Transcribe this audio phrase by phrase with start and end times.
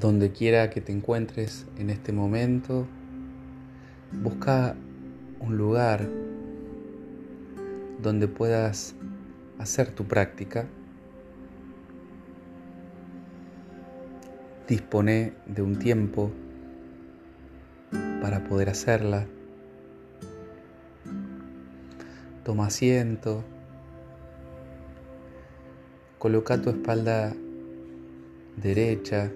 [0.00, 2.86] donde quiera que te encuentres en este momento,
[4.12, 4.76] busca
[5.40, 6.08] un lugar
[8.00, 8.94] donde puedas
[9.58, 10.66] hacer tu práctica.
[14.68, 16.30] Dispone de un tiempo
[18.22, 19.26] para poder hacerla.
[22.44, 23.42] Toma asiento.
[26.18, 27.34] Coloca tu espalda
[28.56, 29.30] derecha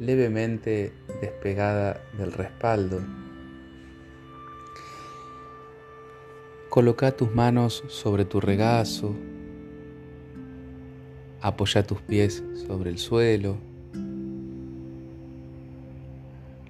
[0.00, 3.00] levemente despegada del respaldo.
[6.68, 9.14] Coloca tus manos sobre tu regazo.
[11.40, 13.56] Apoya tus pies sobre el suelo.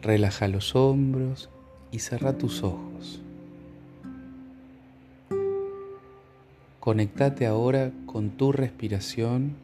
[0.03, 1.49] Relaja los hombros
[1.91, 3.23] y cerra tus ojos.
[6.81, 9.55] Conectate ahora con tu respiración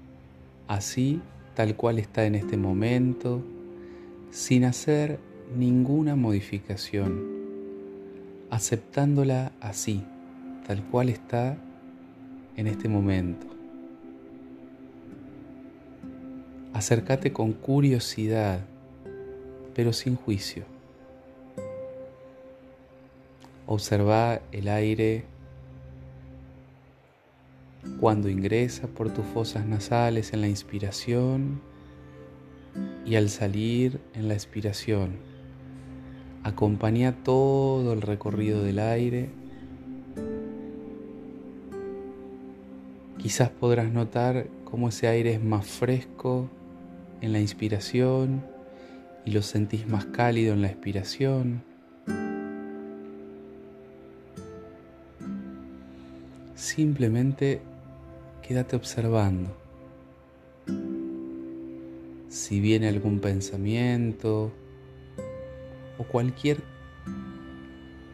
[0.69, 1.21] así
[1.55, 3.43] tal cual está en este momento,
[4.31, 5.19] sin hacer
[5.57, 7.25] ninguna modificación,
[8.51, 10.05] aceptándola así,
[10.67, 11.57] tal cual está
[12.57, 13.47] en este momento.
[16.73, 18.61] Acércate con curiosidad,
[19.75, 20.65] pero sin juicio.
[23.67, 25.25] Observa el aire
[27.99, 31.61] cuando ingresa por tus fosas nasales en la inspiración
[33.05, 35.17] y al salir en la expiración.
[36.43, 39.31] Acompaña todo el recorrido del aire.
[43.19, 46.49] Quizás podrás notar cómo ese aire es más fresco
[47.21, 48.43] en la inspiración
[49.27, 51.70] y lo sentís más cálido en la expiración.
[56.77, 57.61] Simplemente
[58.47, 59.51] quédate observando.
[62.29, 64.53] Si viene algún pensamiento
[65.99, 66.59] o cualquier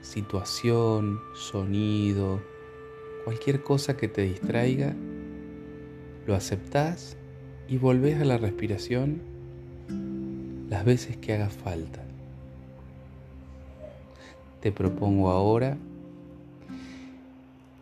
[0.01, 2.41] situación, sonido,
[3.27, 4.95] cualquier cosa que te distraiga,
[6.27, 7.19] lo aceptás
[7.69, 9.21] y volvés a la respiración
[10.71, 12.03] las veces que haga falta.
[14.63, 15.77] Te propongo ahora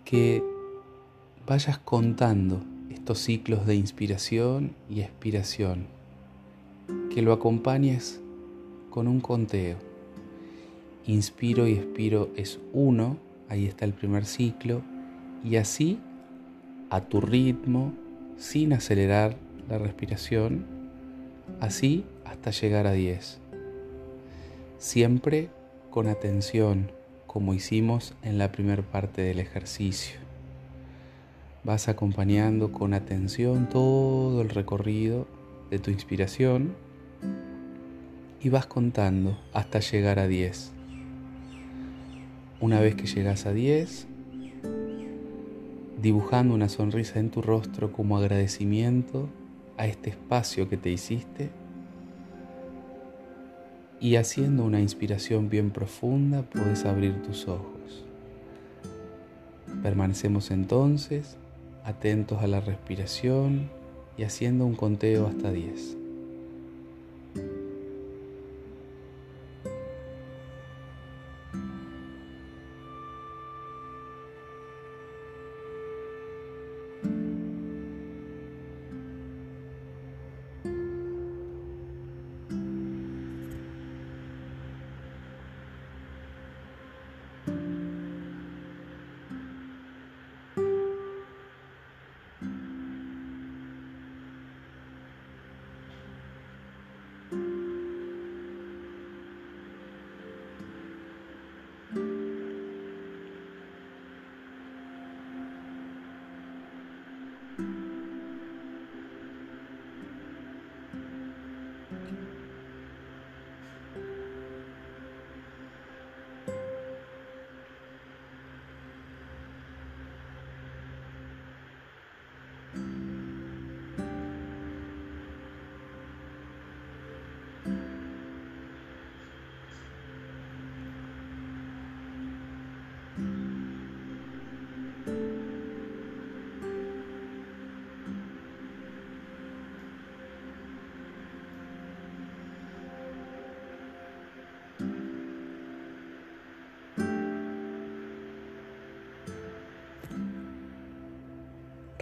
[0.04, 0.53] que
[1.46, 5.86] vayas contando estos ciclos de inspiración y expiración,
[7.12, 8.20] que lo acompañes
[8.90, 9.76] con un conteo.
[11.06, 13.18] Inspiro y expiro es uno,
[13.50, 14.80] ahí está el primer ciclo,
[15.44, 15.98] y así,
[16.88, 17.92] a tu ritmo,
[18.38, 19.36] sin acelerar
[19.68, 20.64] la respiración,
[21.60, 23.38] así hasta llegar a 10.
[24.78, 25.50] Siempre
[25.90, 26.90] con atención,
[27.26, 30.24] como hicimos en la primera parte del ejercicio.
[31.64, 35.26] Vas acompañando con atención todo el recorrido
[35.70, 36.74] de tu inspiración
[38.42, 40.72] y vas contando hasta llegar a 10.
[42.60, 44.06] Una vez que llegas a 10,
[46.02, 49.30] dibujando una sonrisa en tu rostro como agradecimiento
[49.78, 51.48] a este espacio que te hiciste
[54.00, 58.04] y haciendo una inspiración bien profunda puedes abrir tus ojos.
[59.82, 61.38] Permanecemos entonces
[61.84, 63.70] atentos a la respiración
[64.16, 66.03] y haciendo un conteo hasta 10.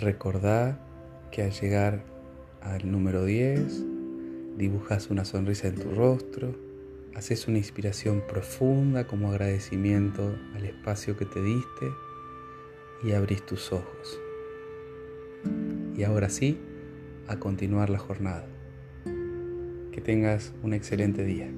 [0.02, 0.80] Recordá
[1.30, 2.02] que al llegar
[2.60, 3.84] al número 10
[4.58, 6.56] dibujas una sonrisa en tu rostro,
[7.14, 11.86] haces una inspiración profunda como agradecimiento al espacio que te diste
[13.04, 14.18] y abrís tus ojos.
[15.96, 16.58] Y ahora sí,
[17.28, 18.48] a continuar la jornada.
[19.92, 21.48] Que tengas un excelente día.